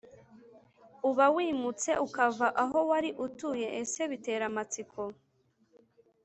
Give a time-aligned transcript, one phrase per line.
[1.09, 5.01] uba wimutse ukava aho wari utuye Ese bitera amatsiko